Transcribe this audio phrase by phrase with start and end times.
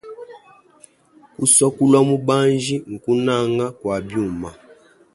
[1.35, 4.49] Kusua kulua mubanji, kunanga kua biuma.